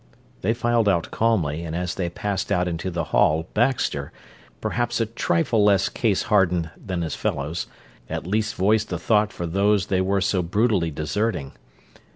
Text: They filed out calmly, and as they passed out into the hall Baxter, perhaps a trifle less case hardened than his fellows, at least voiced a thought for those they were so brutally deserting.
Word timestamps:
They 0.41 0.55
filed 0.55 0.89
out 0.89 1.11
calmly, 1.11 1.63
and 1.63 1.75
as 1.75 1.93
they 1.93 2.09
passed 2.09 2.51
out 2.51 2.67
into 2.67 2.89
the 2.89 3.03
hall 3.13 3.47
Baxter, 3.53 4.11
perhaps 4.59 4.99
a 4.99 5.05
trifle 5.05 5.63
less 5.63 5.89
case 5.89 6.23
hardened 6.23 6.71
than 6.75 7.03
his 7.03 7.13
fellows, 7.13 7.67
at 8.09 8.25
least 8.25 8.55
voiced 8.55 8.91
a 8.91 8.97
thought 8.97 9.31
for 9.31 9.45
those 9.45 9.85
they 9.85 10.01
were 10.01 10.19
so 10.19 10.41
brutally 10.41 10.89
deserting. 10.89 11.51